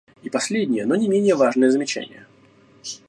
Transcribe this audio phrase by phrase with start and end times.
[0.23, 2.25] И последнее, но не менее важное замечание.